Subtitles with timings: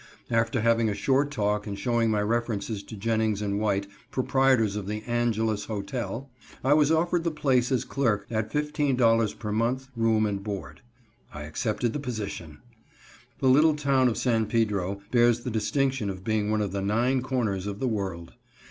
[0.31, 4.87] After having a short talk and showing my references to Jennings and White, proprietors of
[4.87, 6.27] the Angelus Hotel,
[6.63, 10.65] I was offered the place as clerk at $15.00 per month, board and room.
[11.31, 12.57] I accepted the position.
[13.41, 17.21] The little town of San Pedro bears the distinction of being one of the nine
[17.21, 18.33] corners of the world.